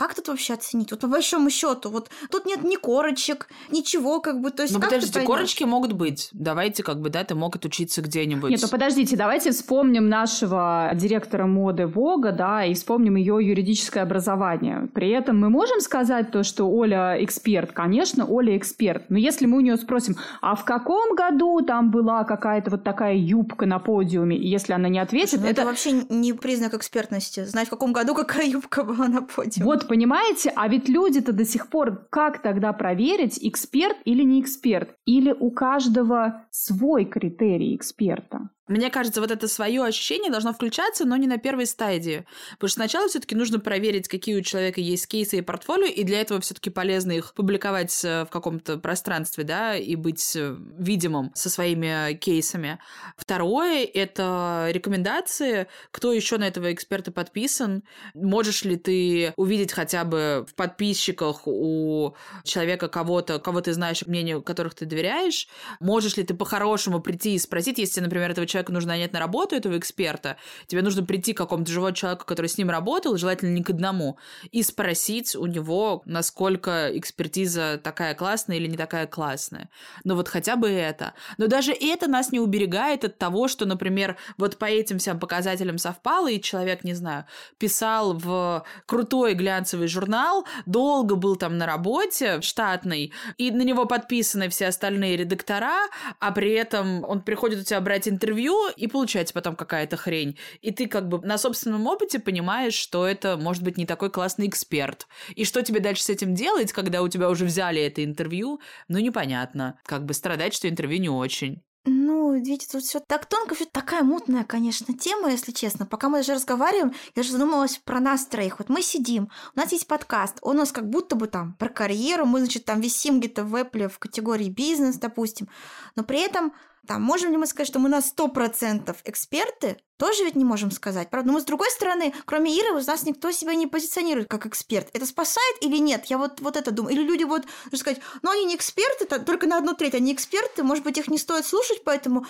[0.00, 0.92] как тут вообще оценить?
[0.92, 4.72] Вот по большому счету, вот тут нет ни корочек, ничего, как бы, то есть.
[4.72, 6.30] Ну, подождите, корочки могут быть.
[6.32, 8.50] Давайте, как бы, да, ты мог отучиться где-нибудь.
[8.50, 14.88] Нет, ну подождите, давайте вспомним нашего директора моды Вога, да, и вспомним ее юридическое образование.
[14.94, 17.72] При этом мы можем сказать то, что Оля эксперт.
[17.72, 19.04] Конечно, Оля эксперт.
[19.10, 23.16] Но если мы у нее спросим, а в каком году там была какая-то вот такая
[23.16, 25.60] юбка на подиуме, и если она не ответит, Слушай, ну это...
[25.60, 27.44] это вообще не признак экспертности.
[27.44, 29.66] Знать, в каком году какая юбка была на подиуме.
[29.66, 30.52] Вот понимаете?
[30.54, 34.94] А ведь люди-то до сих пор, как тогда проверить, эксперт или не эксперт?
[35.04, 38.50] Или у каждого свой критерий эксперта?
[38.70, 42.24] Мне кажется, вот это свое ощущение должно включаться, но не на первой стадии.
[42.52, 46.20] Потому что сначала все-таки нужно проверить, какие у человека есть кейсы и портфолио, и для
[46.20, 51.50] этого все-таки полезно их публиковать э, в каком-то пространстве, да, и быть э, видимым со
[51.50, 52.78] своими кейсами.
[53.16, 57.82] Второе— это рекомендации, кто еще на этого эксперта подписан,
[58.14, 64.42] можешь ли ты увидеть хотя бы в подписчиках у человека кого-то, кого ты знаешь, мнению
[64.42, 65.48] которых ты доверяешь,
[65.80, 69.20] можешь ли ты по-хорошему прийти и спросить, если, например, этого человека человека нужно нанять на
[69.20, 73.54] работу, этого эксперта, тебе нужно прийти к какому-то живому человеку, который с ним работал, желательно
[73.54, 74.18] не к одному,
[74.52, 79.68] и спросить у него, насколько экспертиза такая классная или не такая классная.
[80.04, 81.14] Но вот хотя бы это.
[81.38, 85.78] Но даже это нас не уберегает от того, что, например, вот по этим всем показателям
[85.78, 87.24] совпало, и человек, не знаю,
[87.58, 94.48] писал в крутой глянцевый журнал, долго был там на работе, штатный, и на него подписаны
[94.48, 99.34] все остальные редактора, а при этом он приходит у тебя брать интервью, интервью, и получается
[99.34, 100.38] потом какая-то хрень.
[100.60, 104.48] И ты как бы на собственном опыте понимаешь, что это может быть не такой классный
[104.48, 105.06] эксперт.
[105.34, 108.98] И что тебе дальше с этим делать, когда у тебя уже взяли это интервью, ну
[108.98, 109.78] непонятно.
[109.84, 111.62] Как бы страдать, что интервью не очень.
[111.86, 115.86] Ну, видите, тут все так тонко, все такая мутная, конечно, тема, если честно.
[115.86, 118.58] Пока мы даже разговариваем, я же задумалась про нас троих.
[118.58, 121.70] Вот мы сидим, у нас есть подкаст, он у нас как будто бы там про
[121.70, 125.48] карьеру, мы, значит, там висим где-то в Apple в категории бизнес, допустим,
[125.96, 126.52] но при этом
[126.86, 129.76] там, можем ли мы сказать, что мы на 100% эксперты?
[130.00, 131.26] Тоже ведь не можем сказать, правда?
[131.28, 134.88] Но мы, с другой стороны, кроме Иры, у нас никто себя не позиционирует как эксперт.
[134.94, 136.06] Это спасает или нет?
[136.06, 136.94] Я вот, вот это думаю.
[136.94, 137.42] Или люди вот,
[137.74, 141.18] сказать, ну они не эксперты, только на одну треть, они эксперты, может быть, их не
[141.18, 142.24] стоит слушать, поэтому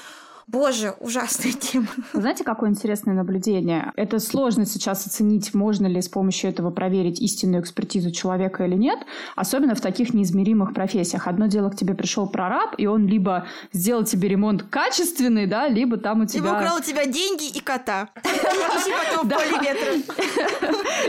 [0.51, 1.87] Боже, ужасная тема.
[2.13, 3.93] Знаете, какое интересное наблюдение?
[3.95, 8.99] Это сложно сейчас оценить, можно ли с помощью этого проверить истинную экспертизу человека или нет,
[9.37, 11.29] особенно в таких неизмеримых профессиях.
[11.29, 15.99] Одно дело, к тебе пришел прораб, и он либо сделал тебе ремонт качественный, да, либо
[15.99, 16.43] там у тебя...
[16.43, 18.09] Либо украл у тебя деньги и кота.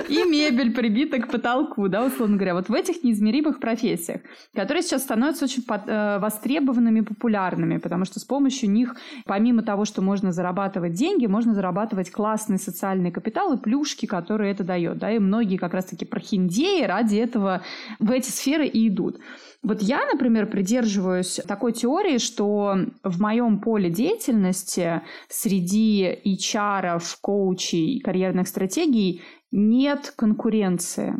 [0.10, 2.54] И мебель прибита к потолку, да, условно говоря.
[2.54, 4.22] Вот в этих неизмеримых профессиях,
[4.54, 10.02] которые сейчас становятся очень э, востребованными, популярными, потому что с помощью них помимо того, что
[10.02, 14.98] можно зарабатывать деньги, можно зарабатывать классный социальный капитал и плюшки, которые это дает.
[14.98, 15.12] Да?
[15.12, 17.62] И многие как раз-таки прохиндеи ради этого
[18.00, 19.20] в эти сферы и идут.
[19.64, 28.48] Вот я, например, придерживаюсь такой теории, что в моем поле деятельности среди HR, коучей, карьерных
[28.48, 29.22] стратегий
[29.52, 31.16] нет конкуренции.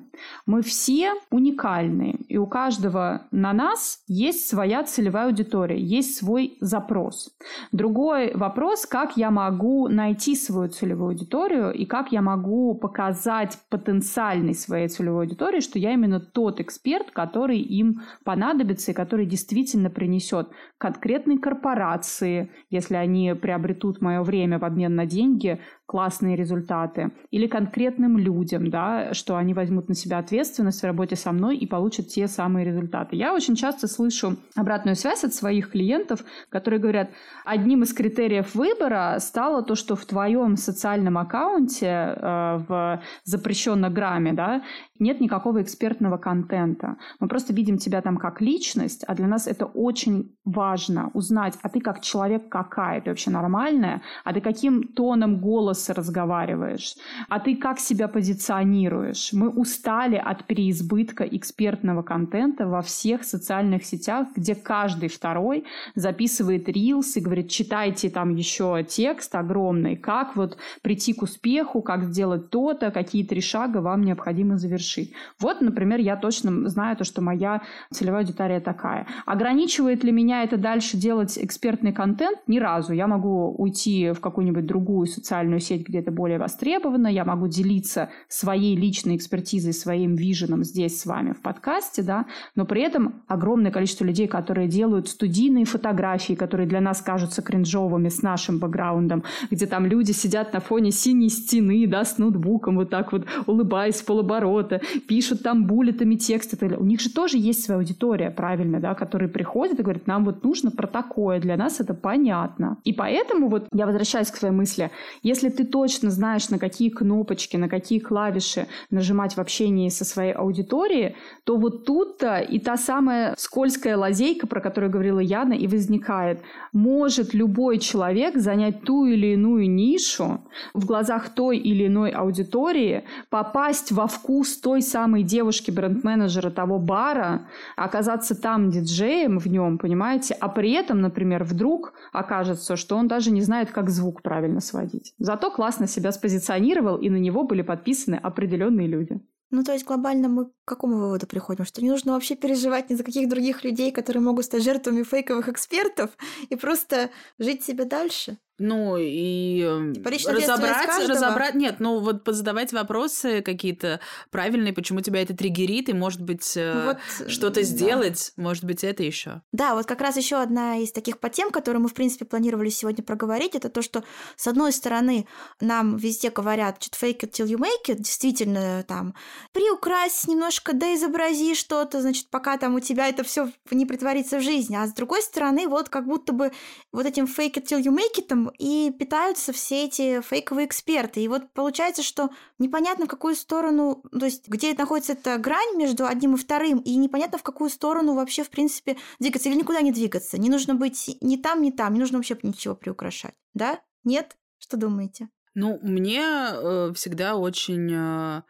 [0.46, 7.34] Мы все уникальны, и у каждого на нас есть своя целевая аудитория, есть свой запрос.
[7.72, 14.54] Другой вопрос, как я могу найти свою целевую аудиторию и как я могу показать потенциальной
[14.54, 20.50] своей целевой аудитории, что я именно тот эксперт, который им понадобится и который действительно принесет
[20.78, 25.60] конкретной корпорации, если они приобретут мое время в обмен на деньги,
[25.92, 31.34] классные результаты, или конкретным людям, да, что они возьмут на себя ответственность в работе со
[31.34, 33.18] мной и получат те самые результаты.
[33.18, 37.10] Я очень часто слышу обратную связь от своих клиентов, которые говорят,
[37.44, 44.32] одним из критериев выбора стало то, что в твоем социальном аккаунте э, в запрещенном грамме,
[44.32, 44.62] да,
[45.02, 46.96] нет никакого экспертного контента.
[47.20, 51.70] Мы просто видим тебя там как личность, а для нас это очень важно узнать, а
[51.70, 56.96] ты как человек какая, ты вообще нормальная, а ты каким тоном голоса разговариваешь,
[57.28, 59.34] а ты как себя позиционируешь.
[59.34, 67.18] Мы устали от переизбытка экспертного контента во всех социальных сетях, где каждый второй записывает рилс
[67.18, 72.92] и говорит, читайте там еще текст огромный, как вот прийти к успеху, как сделать то-то,
[72.92, 75.14] какие три шага вам необходимо завершить решить.
[75.40, 79.08] Вот, например, я точно знаю то, что моя целевая аудитория такая.
[79.26, 82.40] Ограничивает ли меня это дальше делать экспертный контент?
[82.48, 82.94] Ни разу.
[82.94, 87.08] Я могу уйти в какую-нибудь другую социальную сеть, где это более востребовано.
[87.08, 92.26] Я могу делиться своей личной экспертизой, своим виженом здесь с вами в подкасте, да,
[92.56, 98.10] но при этом огромное количество людей, которые делают студийные фотографии, которые для нас кажутся кринжовыми
[98.10, 102.90] с нашим бэкграундом, где там люди сидят на фоне синей стены, да, с ноутбуком, вот
[102.90, 106.58] так вот улыбаясь в полоборота, пишут там буллетами тексты.
[106.78, 110.44] У них же тоже есть своя аудитория, правильно, да, которые приходят и говорят, нам вот
[110.44, 112.78] нужно про такое, для нас это понятно.
[112.84, 114.92] И поэтому вот я возвращаюсь к своей мысли,
[115.24, 120.34] если ты точно знаешь, на какие кнопочки, на какие клавиши нажимать в общении со своей
[120.34, 126.42] аудиторией, то вот тут-то и та самая скользкая лазейка, про которую говорила Яна, и возникает.
[126.74, 130.42] Может любой человек занять ту или иную нишу
[130.74, 137.48] в глазах той или иной аудитории, попасть во вкус той самой девушки бренд-менеджера того бара,
[137.76, 143.32] оказаться там диджеем в нем, понимаете, а при этом, например, вдруг окажется, что он даже
[143.32, 145.14] не знает, как звук правильно сводить.
[145.18, 149.20] Зато классно себя спозиционировал, и на него были подписаны определенные люди.
[149.52, 151.66] Ну, то есть глобально мы к какому выводу приходим?
[151.66, 155.50] Что не нужно вообще переживать ни за каких других людей, которые могут стать жертвами фейковых
[155.50, 156.12] экспертов,
[156.50, 158.38] и просто жить себе дальше?
[158.62, 165.36] Ну и эм, разобрать, разобрать, нет, ну вот задавать вопросы какие-то правильные, почему тебя это
[165.36, 167.64] триггерит, и может быть э, вот, что-то да.
[167.64, 169.42] сделать, может быть это еще.
[169.52, 173.04] Да, вот как раз еще одна из таких подтем, которые мы в принципе планировали сегодня
[173.04, 174.04] проговорить, это то, что
[174.36, 175.26] с одной стороны
[175.60, 179.16] нам везде говорят, что fake it till you make it, действительно там
[179.54, 184.42] приукрась немножко, да изобрази что-то, значит, пока там у тебя это все не притворится в
[184.42, 186.52] жизни, а с другой стороны вот как будто бы
[186.92, 191.22] вот этим fake it till you make it там и питаются все эти фейковые эксперты.
[191.22, 196.06] И вот получается, что непонятно, в какую сторону, то есть где находится эта грань между
[196.06, 199.92] одним и вторым, и непонятно, в какую сторону вообще, в принципе, двигаться или никуда не
[199.92, 200.38] двигаться.
[200.38, 203.36] Не нужно быть ни там, ни там, не нужно вообще ничего приукрашать.
[203.54, 203.80] Да?
[204.04, 204.38] Нет?
[204.58, 205.30] Что думаете?
[205.54, 207.92] Ну, мне э, всегда очень...
[207.92, 208.42] Э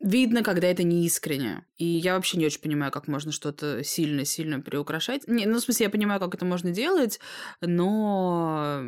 [0.00, 1.64] видно, когда это не искренне.
[1.76, 5.26] И я вообще не очень понимаю, как можно что-то сильно-сильно приукрашать.
[5.26, 7.20] Не, ну, в смысле, я понимаю, как это можно делать,
[7.60, 8.82] но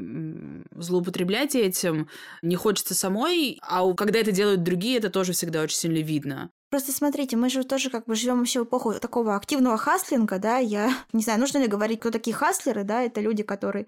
[0.74, 2.08] злоупотреблять этим
[2.42, 6.50] не хочется самой, а когда это делают другие, это тоже всегда очень сильно видно.
[6.70, 10.58] Просто смотрите, мы же тоже как бы живем вообще в эпоху такого активного хаслинга, да,
[10.58, 13.86] я не знаю, нужно ли говорить, кто такие хаслеры, да, это люди, которые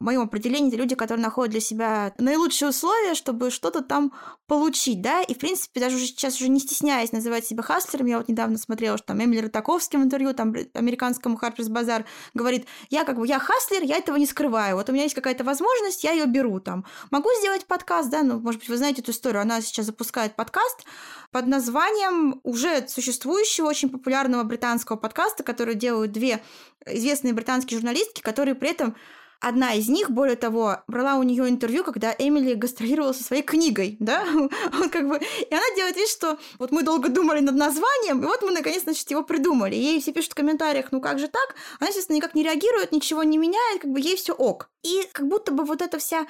[0.00, 4.12] в моем определении это люди, которые находят для себя наилучшие условия, чтобы что-то там
[4.46, 8.16] получить, да, и, в принципе, даже уже сейчас уже не стесняясь называть себя хаслером, я
[8.16, 13.04] вот недавно смотрела, что там Эмили Ротаковский в интервью, там, американскому Harper's Bazaar говорит, я
[13.04, 16.12] как бы, я хаслер, я этого не скрываю, вот у меня есть какая-то возможность, я
[16.12, 16.86] ее беру там.
[17.10, 20.84] Могу сделать подкаст, да, ну, может быть, вы знаете эту историю, она сейчас запускает подкаст
[21.30, 26.42] под названием уже существующего, очень популярного британского подкаста, который делают две
[26.86, 28.96] известные британские журналистки, которые при этом
[29.40, 33.96] Одна из них, более того, брала у нее интервью, когда Эмили гастролировала со своей книгой,
[33.98, 38.22] да, он как бы, и она делает вид, что вот мы долго думали над названием,
[38.22, 39.74] и вот мы наконец, значит, его придумали.
[39.74, 41.54] Ей все пишут в комментариях, ну как же так?
[41.78, 44.68] Она, естественно, никак не реагирует, ничего не меняет, как бы ей все ок.
[44.82, 46.26] И как будто бы вот эта вся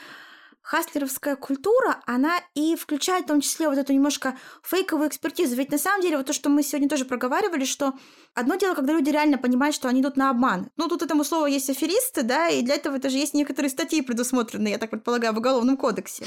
[0.62, 5.57] хаслеровская культура, она и включает в том числе вот эту немножко фейковую экспертизу.
[5.57, 7.94] Ведь на самом деле вот то, что мы сегодня тоже проговаривали, что
[8.35, 10.70] одно дело, когда люди реально понимают, что они идут на обман.
[10.77, 14.73] Ну, тут этому слову есть аферисты, да, и для этого даже есть некоторые статьи предусмотренные,
[14.73, 16.25] я так предполагаю, в Уголовном кодексе.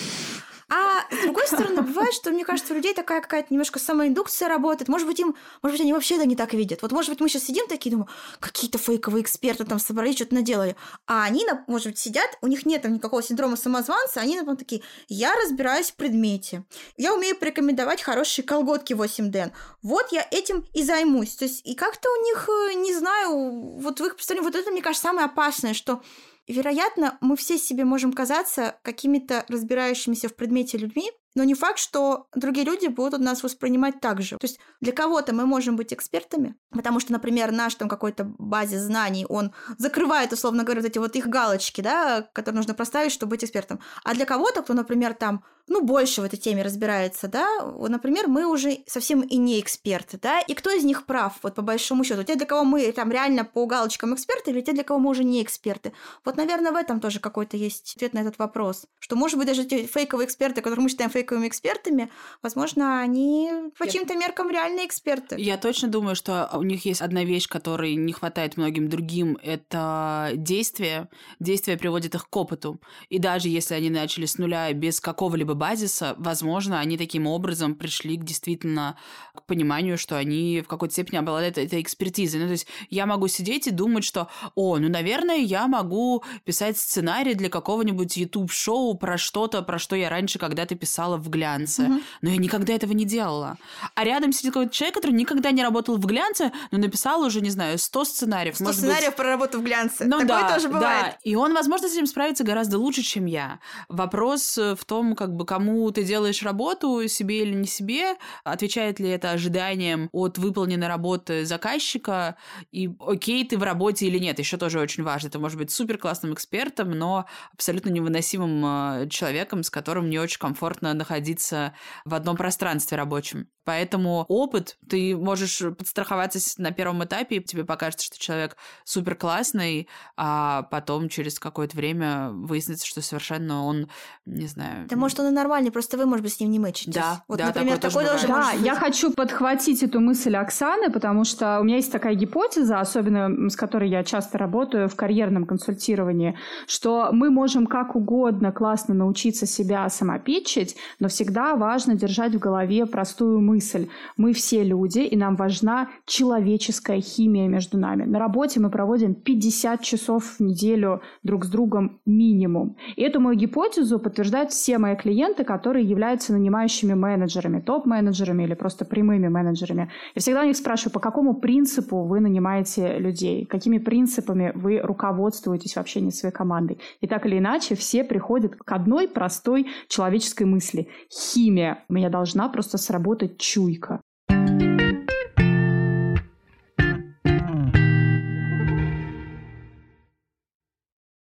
[0.76, 4.88] А с другой стороны, бывает, что, мне кажется, у людей такая какая-то немножко самоиндукция работает.
[4.88, 6.82] Может быть, им, может быть, они вообще это не так видят.
[6.82, 8.10] Вот, может быть, мы сейчас сидим такие, думаем,
[8.40, 10.76] какие-то фейковые эксперты там собрались, что-то наделали.
[11.06, 14.82] А они, может быть, сидят, у них нет там никакого синдрома самозванца, они, например, такие,
[15.10, 16.64] я разбираюсь в предмете,
[16.98, 19.52] я умею порекомендовать хорошие колготки 8 д
[19.84, 21.36] Вот я этим и займусь.
[21.36, 24.72] То есть, и как-то у них, э, не знаю, вот в их представлении, вот это,
[24.72, 26.02] мне кажется, самое опасное, что
[26.48, 32.28] вероятно, мы все себе можем казаться какими-то разбирающимися в предмете людьми, но не факт, что
[32.36, 34.38] другие люди будут нас воспринимать так же.
[34.38, 38.80] То есть для кого-то мы можем быть экспертами, потому что, например, наш там какой-то базе
[38.80, 43.32] знаний, он закрывает, условно говоря, вот эти вот их галочки, да, которые нужно проставить, чтобы
[43.32, 43.80] быть экспертом.
[44.04, 48.28] А для кого-то, кто, например, там ну, больше в этой теме разбирается, да, вот, например,
[48.28, 52.04] мы уже совсем и не эксперты, да, и кто из них прав, вот по большому
[52.04, 55.10] счету, те, для кого мы там реально по галочкам эксперты, или те, для кого мы
[55.10, 55.94] уже не эксперты.
[56.26, 59.64] Вот, наверное, в этом тоже какой-то есть ответ на этот вопрос, что, может быть, даже
[59.64, 62.10] те фейковые эксперты, которых мы считаем фейковыми экспертами,
[62.42, 65.36] возможно, они по чьим-то меркам реальные эксперты.
[65.40, 70.32] Я точно думаю, что у них есть одна вещь, которой не хватает многим другим, это
[70.36, 71.10] действие.
[71.40, 72.80] Действие приводит их к опыту.
[73.10, 78.18] И даже если они начали с нуля без какого-либо базиса, возможно, они таким образом пришли
[78.18, 78.98] к действительно
[79.34, 82.42] к пониманию, что они в какой-то степени обладают этой экспертизой.
[82.42, 86.78] Ну, то есть я могу сидеть и думать, что, о, ну, наверное, я могу писать
[86.78, 91.84] сценарий для какого-нибудь YouTube-шоу про что-то, про что я раньше когда-то писала в глянце.
[91.84, 92.04] Mm-hmm.
[92.22, 93.58] Но я никогда этого не делала.
[93.94, 97.52] А рядом сидит какой-то человек, который никогда не работал в глянце, но написал уже, не
[97.52, 98.56] знаю, 100 сценариев.
[98.56, 99.16] 100 сценариев быть...
[99.16, 100.06] про работу в глянце.
[100.06, 101.06] Ну, Такое да, тоже бывает.
[101.06, 101.18] Да.
[101.24, 103.60] И он, возможно, с этим справится гораздо лучше, чем я.
[103.88, 109.00] Вопрос в том, как бы бы кому ты делаешь работу, себе или не себе, отвечает
[109.00, 112.36] ли это ожиданиям от выполненной работы заказчика,
[112.72, 115.28] и окей ты в работе или нет, еще тоже очень важно.
[115.28, 120.40] Это может быть супер классным экспертом, но абсолютно невыносимым э, человеком, с которым не очень
[120.40, 121.74] комфортно находиться
[122.06, 123.48] в одном пространстве рабочем.
[123.66, 129.88] Поэтому опыт, ты можешь подстраховаться на первом этапе, и тебе покажется, что человек супер классный,
[130.18, 133.88] а потом через какое-то время выяснится, что совершенно он,
[134.26, 134.88] не знаю...
[134.90, 136.94] Да может он и нормальный, просто вы, может быть, с ним не мэчитесь.
[136.94, 141.60] Да, вот, да, например, такой тоже Да, я хочу подхватить эту мысль Оксаны, потому что
[141.60, 146.38] у меня есть такая гипотеза, особенно с которой я часто работаю в карьерном консультировании,
[146.68, 152.86] что мы можем как угодно классно научиться себя самопитчить, но всегда важно держать в голове
[152.86, 153.88] простую мысль.
[154.18, 158.04] Мы все люди, и нам важна человеческая химия между нами.
[158.04, 162.76] На работе мы проводим 50 часов в неделю друг с другом минимум.
[162.96, 168.86] И эту мою гипотезу подтверждают все мои клиенты, которые являются нанимающими менеджерами, топ-менеджерами или просто
[168.86, 169.90] прямыми менеджерами.
[170.16, 175.74] Я всегда у них спрашиваю, по какому принципу вы нанимаете людей, какими принципами вы руководствуетесь
[175.74, 176.80] в общении с своей командой.
[177.02, 180.73] И так или иначе все приходят к одной простой человеческой мысли.
[181.12, 181.84] Химия.
[181.90, 184.02] У меня должна просто сработать чуйка.